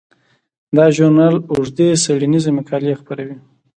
دا 0.75 0.85
ژورنال 0.95 1.35
اوږدې 1.51 1.87
څیړنیزې 2.03 2.51
مقالې 2.57 2.99
خپروي. 3.01 3.37